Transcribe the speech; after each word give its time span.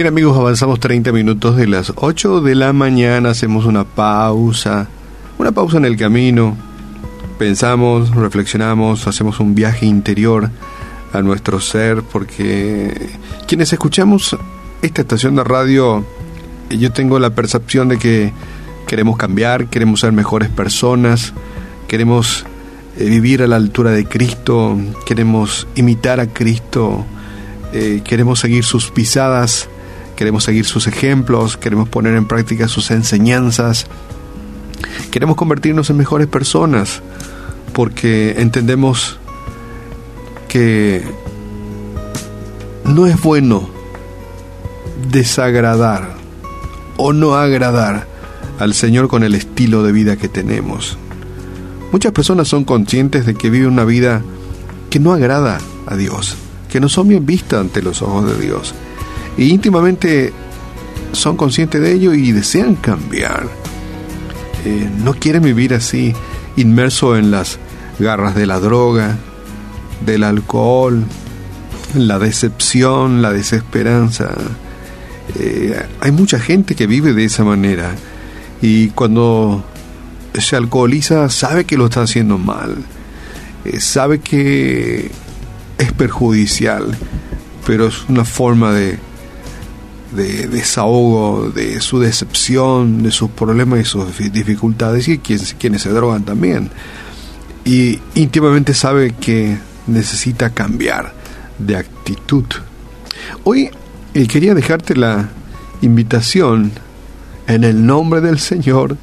Bien 0.00 0.08
amigos, 0.08 0.34
avanzamos 0.38 0.80
30 0.80 1.12
minutos 1.12 1.58
de 1.58 1.66
las 1.66 1.92
8 1.94 2.40
de 2.40 2.54
la 2.54 2.72
mañana, 2.72 3.28
hacemos 3.28 3.66
una 3.66 3.84
pausa, 3.84 4.88
una 5.36 5.52
pausa 5.52 5.76
en 5.76 5.84
el 5.84 5.98
camino, 5.98 6.56
pensamos, 7.38 8.10
reflexionamos, 8.14 9.06
hacemos 9.06 9.40
un 9.40 9.54
viaje 9.54 9.84
interior 9.84 10.48
a 11.12 11.20
nuestro 11.20 11.60
ser, 11.60 12.02
porque 12.02 13.10
quienes 13.46 13.74
escuchamos 13.74 14.38
esta 14.80 15.02
estación 15.02 15.36
de 15.36 15.44
radio, 15.44 16.02
yo 16.70 16.90
tengo 16.92 17.18
la 17.18 17.34
percepción 17.34 17.88
de 17.90 17.98
que 17.98 18.32
queremos 18.86 19.18
cambiar, 19.18 19.66
queremos 19.66 20.00
ser 20.00 20.12
mejores 20.12 20.48
personas, 20.48 21.34
queremos 21.88 22.46
eh, 22.96 23.04
vivir 23.04 23.42
a 23.42 23.46
la 23.46 23.56
altura 23.56 23.90
de 23.90 24.06
Cristo, 24.06 24.78
queremos 25.04 25.68
imitar 25.74 26.20
a 26.20 26.26
Cristo, 26.26 27.04
eh, 27.74 28.00
queremos 28.02 28.40
seguir 28.40 28.64
sus 28.64 28.90
pisadas 28.90 29.68
queremos 30.20 30.44
seguir 30.44 30.66
sus 30.66 30.86
ejemplos, 30.86 31.56
queremos 31.56 31.88
poner 31.88 32.14
en 32.14 32.26
práctica 32.26 32.68
sus 32.68 32.90
enseñanzas, 32.90 33.86
queremos 35.10 35.34
convertirnos 35.34 35.88
en 35.88 35.96
mejores 35.96 36.26
personas, 36.26 37.00
porque 37.72 38.34
entendemos 38.36 39.18
que 40.46 41.02
no 42.84 43.06
es 43.06 43.18
bueno 43.22 43.70
desagradar 45.10 46.16
o 46.98 47.14
no 47.14 47.36
agradar 47.36 48.06
al 48.58 48.74
Señor 48.74 49.08
con 49.08 49.24
el 49.24 49.34
estilo 49.34 49.82
de 49.82 49.92
vida 49.92 50.16
que 50.16 50.28
tenemos. 50.28 50.98
Muchas 51.92 52.12
personas 52.12 52.46
son 52.46 52.64
conscientes 52.64 53.24
de 53.24 53.34
que 53.34 53.48
viven 53.48 53.70
una 53.70 53.86
vida 53.86 54.20
que 54.90 55.00
no 55.00 55.14
agrada 55.14 55.60
a 55.86 55.96
Dios, 55.96 56.36
que 56.70 56.78
no 56.78 56.90
son 56.90 57.08
bien 57.08 57.24
vistas 57.24 57.62
ante 57.62 57.80
los 57.80 58.02
ojos 58.02 58.26
de 58.26 58.38
Dios 58.38 58.74
y 59.36 59.50
íntimamente 59.50 60.32
son 61.12 61.36
conscientes 61.36 61.80
de 61.80 61.92
ello 61.92 62.14
y 62.14 62.32
desean 62.32 62.74
cambiar. 62.76 63.48
Eh, 64.64 64.88
no 65.02 65.14
quieren 65.14 65.42
vivir 65.42 65.74
así, 65.74 66.14
inmerso 66.56 67.16
en 67.16 67.30
las 67.30 67.58
garras 67.98 68.34
de 68.34 68.46
la 68.46 68.60
droga, 68.60 69.16
del 70.04 70.24
alcohol, 70.24 71.04
la 71.94 72.18
decepción, 72.18 73.22
la 73.22 73.32
desesperanza. 73.32 74.34
Eh, 75.38 75.80
hay 76.00 76.12
mucha 76.12 76.38
gente 76.38 76.74
que 76.74 76.86
vive 76.86 77.12
de 77.12 77.24
esa 77.24 77.44
manera 77.44 77.94
y 78.60 78.88
cuando 78.88 79.64
se 80.34 80.56
alcoholiza 80.56 81.28
sabe 81.28 81.64
que 81.64 81.76
lo 81.76 81.86
está 81.86 82.02
haciendo 82.02 82.38
mal, 82.38 82.76
eh, 83.64 83.80
sabe 83.80 84.20
que 84.20 85.10
es 85.78 85.92
perjudicial, 85.92 86.96
pero 87.66 87.86
es 87.86 88.08
una 88.08 88.24
forma 88.24 88.72
de 88.72 88.98
de 90.12 90.48
desahogo 90.48 91.50
de 91.50 91.80
su 91.80 92.00
decepción, 92.00 93.02
de 93.02 93.10
sus 93.10 93.30
problemas 93.30 93.80
y 93.80 93.84
sus 93.84 94.06
dificultades 94.32 95.08
y 95.08 95.18
quienes, 95.18 95.82
se 95.82 95.90
drogan 95.90 96.24
también. 96.24 96.70
Y 97.64 98.00
íntimamente 98.14 98.74
sabe 98.74 99.12
que 99.12 99.56
necesita 99.86 100.50
cambiar 100.50 101.12
de 101.58 101.76
actitud. 101.76 102.44
Hoy 103.44 103.70
eh, 104.14 104.26
quería 104.26 104.54
dejarte 104.54 104.96
la 104.96 105.28
invitación 105.82 106.72
en 107.46 107.64
el 107.64 107.84
nombre 107.84 108.20
del 108.20 108.38
Señor 108.38 108.96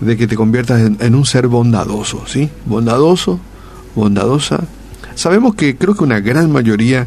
de 0.00 0.16
que 0.16 0.26
te 0.26 0.36
conviertas 0.36 0.80
en, 0.80 0.96
en 1.00 1.14
un 1.14 1.24
ser 1.24 1.46
bondadoso, 1.46 2.24
¿sí? 2.26 2.50
Bondadoso, 2.66 3.40
bondadosa. 3.94 4.64
Sabemos 5.14 5.54
que 5.54 5.76
creo 5.76 5.94
que 5.94 6.04
una 6.04 6.20
gran 6.20 6.50
mayoría 6.50 7.06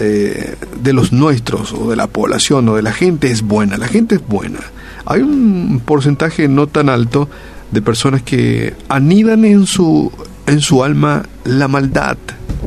eh, 0.00 0.56
de 0.80 0.92
los 0.92 1.12
nuestros 1.12 1.72
o 1.72 1.90
de 1.90 1.96
la 1.96 2.06
población 2.06 2.68
o 2.68 2.76
de 2.76 2.82
la 2.82 2.92
gente 2.92 3.30
es 3.30 3.42
buena. 3.42 3.76
La 3.76 3.88
gente 3.88 4.16
es 4.16 4.26
buena. 4.26 4.60
Hay 5.06 5.22
un 5.22 5.80
porcentaje 5.84 6.48
no 6.48 6.66
tan 6.66 6.88
alto 6.88 7.28
de 7.70 7.82
personas 7.82 8.22
que 8.22 8.74
anidan 8.88 9.44
en 9.44 9.66
su, 9.66 10.12
en 10.46 10.60
su 10.60 10.84
alma 10.84 11.24
la 11.44 11.68
maldad. 11.68 12.16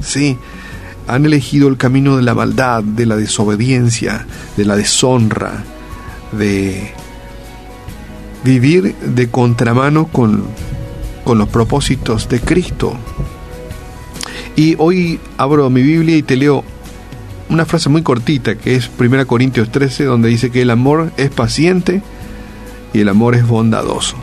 Sí, 0.01 0.37
han 1.07 1.25
elegido 1.25 1.67
el 1.67 1.77
camino 1.77 2.17
de 2.17 2.23
la 2.23 2.35
maldad, 2.35 2.83
de 2.83 3.05
la 3.05 3.15
desobediencia, 3.15 4.25
de 4.57 4.65
la 4.65 4.75
deshonra, 4.75 5.63
de 6.31 6.93
vivir 8.43 8.95
de 8.95 9.29
contramano 9.29 10.07
con, 10.07 10.43
con 11.23 11.37
los 11.37 11.49
propósitos 11.49 12.27
de 12.29 12.39
Cristo. 12.39 12.93
Y 14.55 14.75
hoy 14.77 15.19
abro 15.37 15.69
mi 15.69 15.81
Biblia 15.81 16.17
y 16.17 16.23
te 16.23 16.35
leo 16.35 16.63
una 17.51 17.65
frase 17.65 17.89
muy 17.89 18.01
cortita 18.01 18.55
que 18.55 18.75
es 18.75 18.89
1 18.97 19.27
Corintios 19.27 19.71
13 19.71 20.05
donde 20.05 20.29
dice 20.29 20.51
que 20.51 20.61
el 20.61 20.69
amor 20.69 21.11
es 21.17 21.29
paciente 21.29 22.01
y 22.93 23.01
el 23.01 23.09
amor 23.09 23.35
es 23.35 23.45
bondadoso. 23.45 24.15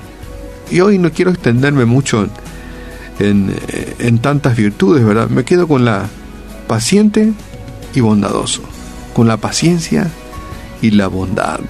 Y 0.70 0.80
hoy 0.80 0.98
no 0.98 1.12
quiero 1.12 1.30
extenderme 1.30 1.84
mucho 1.84 2.26
en, 3.18 3.54
en, 3.98 4.18
tantas 4.18 4.56
virtudes, 4.56 5.04
¿verdad? 5.04 5.28
Me 5.28 5.44
quedo 5.44 5.68
con 5.68 5.84
la 5.84 6.06
paciente 6.66 7.32
y 7.94 8.00
bondadoso, 8.00 8.62
con 9.14 9.28
la 9.28 9.36
paciencia 9.36 10.10
y 10.80 10.90
la 10.90 11.08
bondad. 11.08 11.60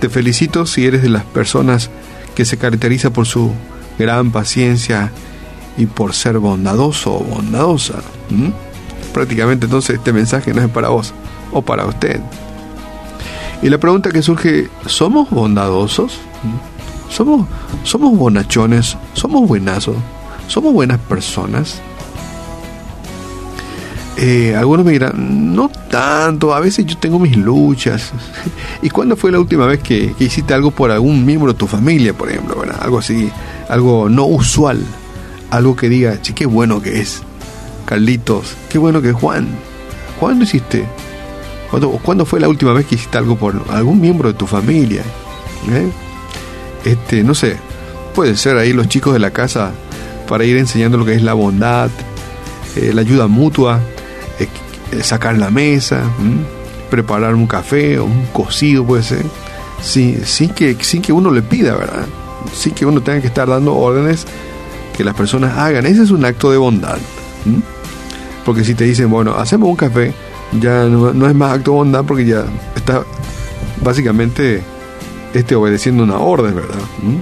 Te 0.00 0.08
felicito 0.08 0.66
si 0.66 0.86
eres 0.86 1.02
de 1.02 1.10
las 1.10 1.24
personas 1.24 1.90
que 2.34 2.44
se 2.44 2.58
caracteriza 2.58 3.10
por 3.10 3.26
su 3.26 3.52
gran 3.98 4.32
paciencia 4.32 5.12
y 5.78 5.86
por 5.86 6.12
ser 6.12 6.38
bondadoso 6.38 7.14
o 7.14 7.20
bondadosa 7.20 8.02
prácticamente 9.16 9.64
entonces 9.64 9.96
este 9.96 10.12
mensaje 10.12 10.52
no 10.52 10.60
es 10.60 10.68
para 10.68 10.90
vos 10.90 11.14
o 11.50 11.62
para 11.62 11.86
usted. 11.86 12.20
Y 13.62 13.70
la 13.70 13.78
pregunta 13.78 14.10
que 14.10 14.20
surge, 14.20 14.68
¿somos 14.84 15.30
bondadosos? 15.30 16.18
¿Somos, 17.08 17.48
somos 17.82 18.14
bonachones? 18.14 18.98
¿Somos 19.14 19.48
buenazos? 19.48 19.96
¿Somos 20.48 20.74
buenas 20.74 20.98
personas? 20.98 21.80
Eh, 24.18 24.54
algunos 24.54 24.84
me 24.84 24.92
dirán, 24.92 25.54
no 25.54 25.70
tanto, 25.90 26.54
a 26.54 26.60
veces 26.60 26.84
yo 26.84 26.98
tengo 26.98 27.18
mis 27.18 27.38
luchas. 27.38 28.12
¿Y 28.82 28.90
cuándo 28.90 29.16
fue 29.16 29.32
la 29.32 29.40
última 29.40 29.64
vez 29.64 29.82
que, 29.82 30.14
hiciste 30.18 30.52
algo 30.52 30.72
por 30.72 30.90
algún 30.90 31.24
miembro 31.24 31.54
de 31.54 31.58
tu 31.58 31.66
familia, 31.66 32.12
por 32.12 32.28
ejemplo? 32.28 32.62
Algo 32.82 32.98
así, 32.98 33.30
algo 33.70 34.10
no 34.10 34.26
usual, 34.26 34.84
algo 35.50 35.74
que 35.74 35.88
diga, 35.88 36.18
sí, 36.20 36.34
qué 36.34 36.44
bueno 36.44 36.82
que 36.82 37.00
es. 37.00 37.22
Carlitos, 37.86 38.56
qué 38.68 38.78
bueno 38.78 39.00
que 39.00 39.12
Juan. 39.12 39.48
¿Cuándo 40.18 40.44
hiciste? 40.44 40.86
¿Cuándo, 41.70 42.24
fue 42.24 42.40
la 42.40 42.48
última 42.48 42.72
vez 42.72 42.86
que 42.86 42.96
hiciste 42.96 43.18
algo 43.18 43.36
por 43.36 43.62
algún 43.70 44.00
miembro 44.00 44.28
de 44.28 44.34
tu 44.34 44.46
familia? 44.46 45.02
¿Eh? 45.70 45.88
Este, 46.84 47.22
no 47.22 47.34
sé, 47.34 47.56
puede 48.14 48.36
ser 48.36 48.56
ahí 48.56 48.72
los 48.72 48.88
chicos 48.88 49.12
de 49.12 49.18
la 49.18 49.30
casa 49.30 49.72
para 50.28 50.44
ir 50.44 50.56
enseñando 50.56 50.98
lo 50.98 51.04
que 51.04 51.14
es 51.14 51.22
la 51.22 51.34
bondad, 51.34 51.90
eh, 52.76 52.92
la 52.92 53.00
ayuda 53.00 53.26
mutua, 53.26 53.80
eh, 54.38 55.02
sacar 55.02 55.38
la 55.38 55.50
mesa, 55.50 56.02
preparar 56.90 57.34
un 57.34 57.46
café 57.46 57.98
o 57.98 58.04
un 58.04 58.26
cocido 58.26 58.84
puede 58.84 59.02
ser, 59.02 59.24
sí, 59.80 60.18
sin, 60.24 60.50
que, 60.50 60.76
sin 60.80 61.02
que 61.02 61.12
uno 61.12 61.30
le 61.30 61.42
pida, 61.42 61.74
¿verdad? 61.76 62.06
Sin 62.54 62.72
que 62.72 62.86
uno 62.86 63.00
tenga 63.00 63.20
que 63.20 63.26
estar 63.26 63.48
dando 63.48 63.74
órdenes 63.74 64.26
que 64.96 65.04
las 65.04 65.14
personas 65.14 65.56
hagan. 65.58 65.86
Ese 65.86 66.02
es 66.02 66.10
un 66.10 66.24
acto 66.24 66.50
de 66.50 66.56
bondad. 66.56 66.98
Porque 68.46 68.64
si 68.64 68.74
te 68.74 68.84
dicen, 68.84 69.10
bueno, 69.10 69.34
hacemos 69.34 69.68
un 69.68 69.74
café, 69.74 70.14
ya 70.60 70.84
no, 70.84 71.10
es 71.10 71.34
más 71.34 71.52
acto 71.52 71.72
de 71.72 71.76
bondad 71.78 72.04
porque 72.04 72.24
ya 72.24 72.44
está 72.76 73.02
básicamente 73.82 74.62
este, 75.34 75.56
obedeciendo 75.56 76.04
una 76.04 76.18
orden, 76.18 76.54
¿verdad? 76.54 76.78
¿Mm? 77.02 77.16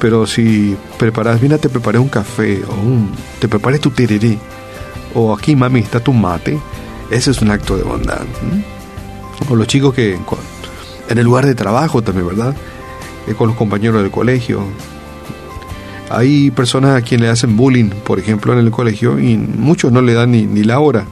Pero 0.00 0.26
si 0.26 0.76
preparas, 0.98 1.40
mira, 1.40 1.56
te 1.56 1.68
preparé 1.68 2.00
un 2.00 2.08
café 2.08 2.62
o 2.68 2.74
un, 2.74 3.12
te 3.38 3.46
preparé 3.46 3.78
tu 3.78 3.90
tereré 3.90 4.36
o 5.14 5.32
aquí, 5.32 5.54
mami, 5.54 5.80
está 5.80 6.00
tu 6.00 6.12
mate, 6.12 6.58
ese 7.10 7.30
es 7.30 7.40
un 7.40 7.52
acto 7.52 7.76
de 7.76 7.84
bondad. 7.84 8.22
¿Mm? 8.42 9.52
O 9.52 9.56
los 9.56 9.68
chicos 9.68 9.94
que 9.94 10.18
en 11.08 11.18
el 11.18 11.24
lugar 11.24 11.46
de 11.46 11.54
trabajo 11.54 12.02
también, 12.02 12.26
¿verdad? 12.26 12.56
Eh, 13.28 13.34
con 13.34 13.48
los 13.48 13.56
compañeros 13.56 14.02
del 14.02 14.10
colegio, 14.10 14.64
hay 16.16 16.50
personas 16.50 16.96
a 16.96 17.02
quien 17.02 17.20
le 17.20 17.28
hacen 17.28 17.56
bullying, 17.56 17.90
por 17.90 18.18
ejemplo, 18.18 18.52
en 18.52 18.58
el 18.60 18.70
colegio, 18.70 19.18
y 19.18 19.36
muchos 19.36 19.92
no 19.92 20.00
le 20.00 20.14
dan 20.14 20.30
ni, 20.32 20.62
la 20.64 20.80
hora. 20.80 21.04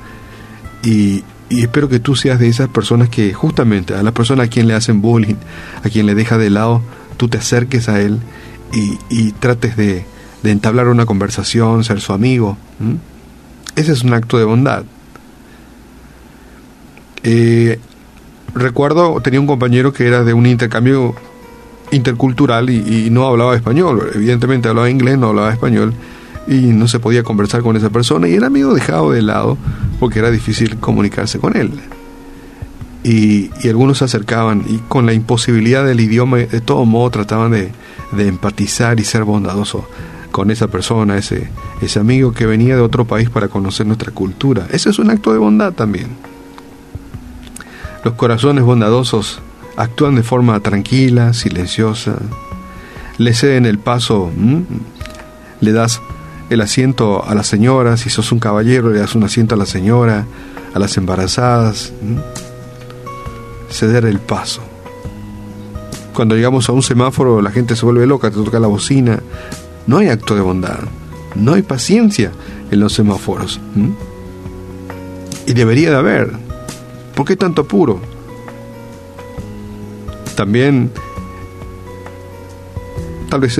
Y, 0.82 1.24
espero 1.50 1.88
que 1.88 2.00
tú 2.00 2.16
seas 2.16 2.38
de 2.38 2.48
esas 2.48 2.68
personas 2.68 3.10
que 3.10 3.34
justamente 3.34 3.94
a 3.94 4.02
la 4.02 4.12
persona 4.12 4.44
a 4.44 4.46
quien 4.46 4.66
le 4.68 4.74
hacen 4.74 5.02
bullying, 5.02 5.34
a 5.84 5.88
quien 5.90 6.06
le 6.06 6.14
deja 6.14 6.38
de 6.38 6.48
lado, 6.48 6.80
tú 7.18 7.28
te 7.28 7.38
acerques 7.38 7.88
a 7.88 8.00
él 8.00 8.20
y, 9.10 9.32
trates 9.32 9.76
de, 9.76 10.04
entablar 10.44 10.88
una 10.88 11.06
conversación, 11.06 11.84
ser 11.84 12.00
su 12.00 12.12
amigo. 12.12 12.56
Ese 13.76 13.92
es 13.92 14.02
un 14.02 14.14
acto 14.14 14.38
de 14.38 14.44
bondad. 14.44 14.84
Eh, 17.22 17.78
recuerdo, 18.54 19.20
tenía 19.20 19.40
un 19.40 19.46
compañero 19.46 19.92
que 19.92 20.06
era 20.06 20.24
de 20.24 20.32
un 20.32 20.46
intercambio 20.46 21.14
intercultural 21.92 22.70
y, 22.70 23.08
no 23.10 23.26
hablaba 23.26 23.54
español. 23.54 24.10
Evidentemente 24.14 24.68
hablaba 24.68 24.90
inglés, 24.90 25.18
no 25.18 25.28
hablaba 25.28 25.52
español 25.52 25.94
y 26.48 26.54
no 26.54 26.88
se 26.88 26.98
podía 26.98 27.22
conversar 27.22 27.62
con 27.62 27.76
esa 27.76 27.90
persona 27.90 28.28
y 28.28 28.34
era 28.34 28.48
amigo 28.48 28.74
dejado 28.74 29.12
de 29.12 29.22
lado 29.22 29.56
porque 30.00 30.18
era 30.18 30.30
difícil 30.30 30.78
comunicarse 30.78 31.38
con 31.38 31.56
él. 31.56 31.70
y, 33.04 33.50
algunos 33.68 33.98
se 33.98 34.04
acercaban 34.04 34.64
y 34.68 34.78
con 34.78 35.06
la 35.06 35.12
imposibilidad 35.12 35.84
del 35.84 36.00
idioma, 36.00 36.38
de 36.38 36.60
todo 36.60 36.84
modo 36.84 37.10
trataban 37.10 37.52
de, 37.52 37.70
de 38.12 38.28
empatizar 38.28 38.98
y 38.98 39.04
ser 39.04 39.24
bondadosos 39.24 39.84
con 40.32 40.50
esa 40.50 40.68
persona, 40.68 41.16
ese, 41.16 41.50
ese 41.80 42.00
amigo 42.00 42.32
que 42.32 42.46
venía 42.46 42.74
de 42.74 42.82
otro 42.82 43.04
país 43.04 43.30
para 43.30 43.48
conocer 43.48 43.86
nuestra 43.86 44.12
cultura. 44.12 44.66
Ese 44.70 44.90
es 44.90 44.98
un 44.98 45.10
acto 45.10 45.32
de 45.32 45.38
bondad 45.38 45.72
también. 45.72 46.08
Los 48.02 48.14
corazones 48.14 48.64
bondadosos 48.64 49.40
actúan 49.76 50.14
de 50.14 50.22
forma 50.22 50.58
tranquila, 50.60 51.32
silenciosa, 51.32 52.16
le 53.18 53.34
ceden 53.34 53.66
el 53.66 53.78
paso, 53.78 54.30
le 55.60 55.72
das 55.72 56.00
el 56.50 56.60
asiento 56.60 57.24
a 57.24 57.34
la 57.34 57.44
señora, 57.44 57.96
si 57.96 58.10
sos 58.10 58.32
un 58.32 58.38
caballero 58.38 58.90
le 58.90 58.98
das 58.98 59.14
un 59.14 59.24
asiento 59.24 59.54
a 59.54 59.58
la 59.58 59.66
señora, 59.66 60.26
a 60.74 60.78
las 60.78 60.96
embarazadas, 60.96 61.92
ceder 63.70 64.04
el 64.04 64.18
paso. 64.18 64.62
Cuando 66.14 66.34
llegamos 66.34 66.68
a 66.68 66.72
un 66.72 66.82
semáforo 66.82 67.40
la 67.40 67.50
gente 67.50 67.74
se 67.74 67.86
vuelve 67.86 68.06
loca, 68.06 68.30
te 68.30 68.36
toca 68.36 68.60
la 68.60 68.66
bocina. 68.66 69.20
No 69.86 69.98
hay 69.98 70.08
acto 70.08 70.34
de 70.34 70.42
bondad, 70.42 70.80
no 71.34 71.54
hay 71.54 71.62
paciencia 71.62 72.32
en 72.70 72.80
los 72.80 72.92
semáforos. 72.92 73.60
Y 75.46 75.54
debería 75.54 75.90
de 75.90 75.96
haber. 75.96 76.32
¿Por 77.14 77.26
qué 77.26 77.36
tanto 77.36 77.62
apuro? 77.62 78.00
También 80.36 80.90
tal 83.28 83.40
vez 83.40 83.58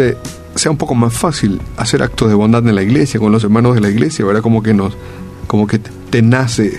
sea 0.55 0.71
un 0.71 0.77
poco 0.77 0.95
más 0.95 1.15
fácil 1.15 1.61
hacer 1.77 2.03
actos 2.03 2.29
de 2.29 2.35
bondad 2.35 2.67
en 2.67 2.75
la 2.75 2.83
iglesia, 2.83 3.19
con 3.19 3.33
los 3.33 3.45
hermanos 3.45 3.75
de 3.75 3.81
la 3.81 3.89
iglesia, 3.89 4.25
¿verdad? 4.25 4.43
Como 4.43 4.63
que 4.63 4.75
nos, 4.75 4.95
como 5.47 5.67
que 5.67 5.79
te 5.79 6.23
nace, 6.23 6.79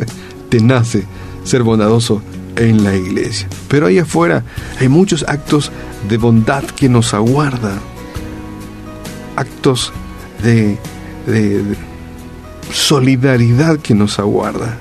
te 0.48 0.60
nace 0.60 1.04
ser 1.44 1.62
bondadoso 1.62 2.22
en 2.56 2.84
la 2.84 2.94
iglesia. 2.96 3.48
Pero 3.68 3.86
ahí 3.86 3.98
afuera 3.98 4.44
hay 4.78 4.88
muchos 4.88 5.24
actos 5.28 5.70
de 6.08 6.16
bondad 6.16 6.64
que 6.64 6.88
nos 6.88 7.14
aguardan. 7.14 7.78
Actos 9.36 9.92
de, 10.42 10.78
de, 11.26 11.62
solidaridad 12.72 13.78
que 13.78 13.94
nos 13.94 14.18
aguarda. 14.18 14.76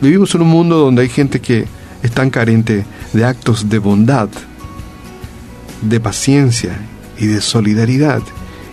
Vivimos 0.00 0.34
en 0.34 0.42
un 0.42 0.48
mundo 0.48 0.78
donde 0.78 1.02
hay 1.02 1.08
gente 1.08 1.40
que 1.40 1.66
es 2.02 2.10
tan 2.12 2.30
carente 2.30 2.84
de 3.12 3.24
actos 3.24 3.68
de 3.68 3.78
bondad, 3.78 4.28
de 5.82 6.00
paciencia 6.00 6.78
y 7.18 7.26
de 7.26 7.40
solidaridad. 7.40 8.22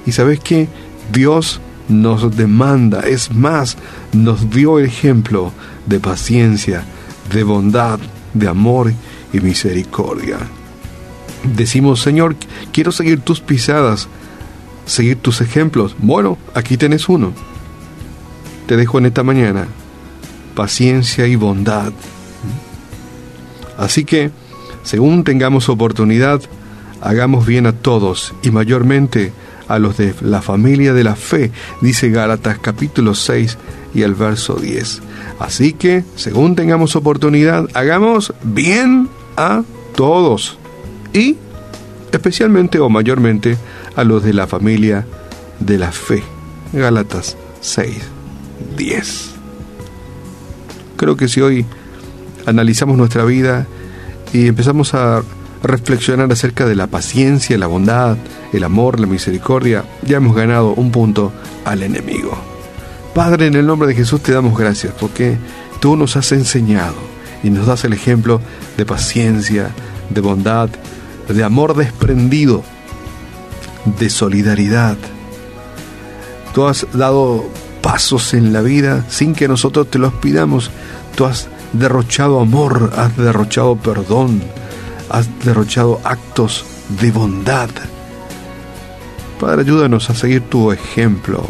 Y 0.06 0.12
sabes 0.12 0.40
que 0.40 0.68
Dios 1.12 1.60
nos 1.90 2.36
demanda, 2.36 3.02
es 3.02 3.32
más, 3.32 3.78
nos 4.14 4.50
dio 4.50 4.80
ejemplo 4.80 5.52
de 5.86 6.00
paciencia, 6.00 6.84
de 7.32 7.44
bondad, 7.44 8.00
de 8.34 8.48
amor 8.48 8.94
y 9.34 9.40
misericordia. 9.40 10.38
Decimos, 11.56 12.02
Señor, 12.02 12.36
quiero 12.72 12.92
seguir 12.92 13.22
tus 13.22 13.40
pisadas, 13.40 14.08
seguir 14.86 15.18
tus 15.18 15.42
ejemplos. 15.42 15.96
Bueno, 15.98 16.38
aquí 16.54 16.78
tenés 16.78 17.08
uno. 17.10 17.32
Te 18.66 18.76
dejo 18.76 18.98
en 18.98 19.06
esta 19.06 19.24
mañana 19.24 19.68
paciencia 20.56 21.28
y 21.28 21.36
bondad. 21.36 21.94
Así 23.78 24.06
que, 24.06 24.32
según 24.84 25.24
tengamos 25.24 25.70
oportunidad, 25.70 26.42
hagamos 27.02 27.46
bien 27.46 27.68
a 27.68 27.74
todos 27.74 28.34
y 28.42 28.52
mayormente 28.52 29.32
a 29.68 29.80
los 29.80 29.98
de 29.98 30.14
la 30.22 30.42
familia 30.42 30.94
de 30.94 31.04
la 31.04 31.16
fe, 31.16 31.52
dice 31.82 32.10
Gálatas 32.10 32.58
capítulo 32.60 33.14
6 33.14 33.58
y 33.94 34.02
el 34.02 34.16
verso 34.16 34.56
10. 34.56 35.02
Así 35.40 35.74
que, 35.74 36.04
según 36.16 36.56
tengamos 36.56 36.96
oportunidad, 36.96 37.68
hagamos 37.74 38.34
bien 38.44 39.10
a 39.36 39.64
todos 39.96 40.58
y 41.14 41.36
especialmente 42.12 42.80
o 42.80 42.90
mayormente 42.90 43.58
a 43.96 44.04
los 44.04 44.24
de 44.24 44.34
la 44.34 44.48
familia 44.48 45.06
de 45.60 45.78
la 45.78 45.92
fe. 45.92 46.24
Gálatas 46.74 47.38
6, 47.62 47.98
10. 48.78 49.30
Creo 50.96 51.16
que 51.16 51.28
si 51.28 51.42
hoy 51.42 51.66
analizamos 52.48 52.98
nuestra 52.98 53.26
vida 53.26 53.68
y 54.34 54.48
empezamos 54.48 54.94
a 54.94 55.22
reflexionar 55.62 56.32
acerca 56.32 56.66
de 56.66 56.76
la 56.76 56.88
paciencia, 56.88 57.58
la 57.58 57.68
bondad, 57.68 58.18
el 58.54 58.64
amor, 58.64 59.00
la 59.00 59.06
misericordia, 59.08 59.84
ya 60.02 60.18
hemos 60.18 60.36
ganado 60.36 60.74
un 60.74 60.92
punto 60.92 61.32
al 61.66 61.84
enemigo. 61.84 62.38
Padre, 63.14 63.48
en 63.48 63.56
el 63.56 63.68
nombre 63.68 63.88
de 63.88 63.96
Jesús 63.96 64.22
te 64.22 64.32
damos 64.32 64.58
gracias 64.58 64.94
porque 65.00 65.38
tú 65.82 65.96
nos 65.98 66.16
has 66.16 66.32
enseñado 66.32 66.96
y 67.44 67.50
nos 67.50 67.68
das 67.68 67.84
el 67.84 67.94
ejemplo 67.94 68.42
de 68.78 68.86
paciencia, 68.86 69.72
de 70.10 70.22
bondad, 70.22 70.70
de 71.28 71.44
amor 71.44 71.76
desprendido, 71.76 72.64
de 74.00 74.10
solidaridad. 74.10 74.98
Tú 76.54 76.66
has 76.66 76.88
dado 76.94 77.46
pasos 77.82 78.34
en 78.34 78.54
la 78.54 78.62
vida 78.62 79.06
sin 79.10 79.36
que 79.36 79.48
nosotros 79.48 79.90
te 79.90 80.00
los 80.00 80.14
pidamos. 80.14 80.72
Tú 81.16 81.26
has 81.26 81.50
derrochado 81.74 82.40
amor, 82.40 82.92
has 82.96 83.16
derrochado 83.18 83.76
perdón, 83.76 84.42
has 85.10 85.28
derrochado 85.44 86.00
actos 86.04 86.66
de 87.02 87.12
bondad. 87.12 87.70
Padre, 89.40 89.62
ayúdanos 89.62 90.10
a 90.10 90.16
seguir 90.16 90.42
tu 90.50 90.72
ejemplo 90.72 91.48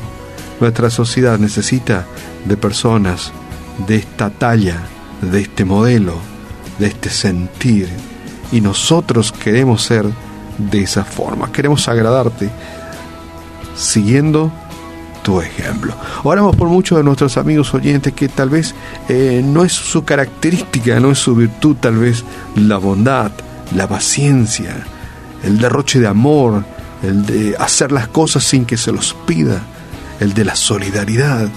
nuestra 0.60 0.90
sociedad 0.90 1.38
necesita 1.38 2.06
de 2.46 2.58
personas 2.58 3.31
de 3.86 3.98
esta 3.98 4.30
talla, 4.30 4.81
de 5.22 5.42
este 5.42 5.66
modelo, 5.66 6.16
de 6.80 6.88
este 6.88 7.10
sentir. 7.10 7.90
Y 8.52 8.62
nosotros 8.62 9.31
queremos 9.31 9.84
ser 9.84 10.06
de 10.58 10.81
esa 10.81 11.04
forma. 11.04 11.52
Queremos 11.52 11.88
agradarte 11.88 12.50
siguiendo 13.75 14.52
tu 15.27 15.41
ejemplo. 15.41 15.94
Oramos 16.24 16.56
por 16.56 16.69
muchos 16.69 16.97
de 16.97 17.03
nuestros 17.03 17.35
amigos 17.35 17.74
oyentes 17.74 18.13
que 18.13 18.29
tal 18.29 18.50
vez 18.50 18.74
eh, 19.09 19.41
no 19.44 19.65
es 19.65 19.74
su 19.74 20.06
característica, 20.06 21.01
no 21.01 21.12
es 21.12 21.19
su 21.19 21.35
virtud, 21.35 21.75
tal 21.81 21.98
vez 21.98 22.24
la 22.55 22.77
bondad, 22.77 23.31
la 23.75 23.89
paciencia, 23.89 24.74
el 25.43 25.57
derroche 25.57 26.00
de 26.00 26.07
amor, 26.07 26.63
el 27.03 27.25
de 27.25 27.57
hacer 27.60 27.91
las 27.91 28.07
cosas 28.07 28.46
sin 28.46 28.63
que 28.63 28.77
se 28.77 28.93
los 28.93 29.17
pida 29.25 29.62
el 30.22 30.34
de 30.34 30.46
la 30.46 30.55
solidaridad, 30.55 31.50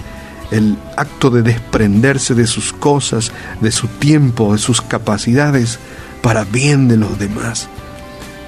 el 0.50 0.76
acto 0.96 1.30
de 1.30 1.42
desprenderse 1.42 2.34
de 2.34 2.48
sus 2.48 2.72
cosas, 2.72 3.30
de 3.60 3.70
su 3.70 3.86
tiempo, 3.86 4.52
de 4.52 4.58
sus 4.58 4.80
capacidades 4.80 5.78
para 6.22 6.42
bien 6.42 6.88
de 6.88 6.96
los 6.96 7.20
demás. 7.20 7.68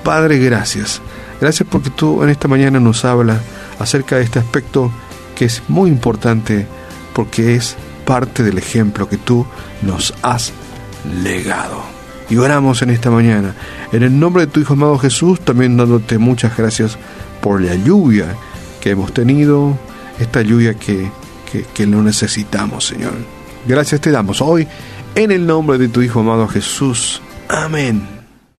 Padre, 0.02 0.38
gracias. 0.40 1.00
Gracias 1.40 1.68
porque 1.70 1.90
tú 1.90 2.24
en 2.24 2.30
esta 2.30 2.48
mañana 2.48 2.80
nos 2.80 3.04
hablas 3.04 3.38
acerca 3.78 4.16
de 4.16 4.24
este 4.24 4.40
aspecto 4.40 4.90
es 5.44 5.62
muy 5.68 5.90
importante 5.90 6.66
porque 7.14 7.54
es 7.54 7.76
parte 8.04 8.42
del 8.42 8.58
ejemplo 8.58 9.08
que 9.08 9.16
tú 9.16 9.46
nos 9.82 10.14
has 10.22 10.52
legado. 11.22 11.82
Y 12.30 12.36
oramos 12.36 12.82
en 12.82 12.90
esta 12.90 13.10
mañana. 13.10 13.54
En 13.92 14.02
el 14.02 14.18
nombre 14.18 14.46
de 14.46 14.52
tu 14.52 14.60
Hijo 14.60 14.72
amado 14.72 14.98
Jesús, 14.98 15.40
también 15.40 15.76
dándote 15.76 16.18
muchas 16.18 16.56
gracias 16.56 16.96
por 17.40 17.60
la 17.60 17.74
lluvia 17.74 18.34
que 18.80 18.90
hemos 18.90 19.12
tenido, 19.12 19.76
esta 20.18 20.42
lluvia 20.42 20.74
que, 20.74 21.10
que, 21.50 21.64
que 21.74 21.86
necesitamos, 21.86 22.86
Señor. 22.86 23.12
Gracias 23.66 24.00
te 24.00 24.10
damos 24.10 24.40
hoy 24.40 24.66
en 25.14 25.30
el 25.30 25.46
nombre 25.46 25.78
de 25.78 25.88
tu 25.88 26.02
Hijo 26.02 26.20
amado 26.20 26.48
Jesús. 26.48 27.20
Amén. 27.48 28.21